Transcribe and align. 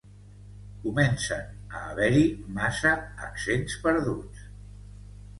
Comencen 0.83 1.51
a 1.79 1.81
haver-hi 1.89 2.23
massa 2.55 2.93
accents 3.27 3.77
perduts. 3.85 4.41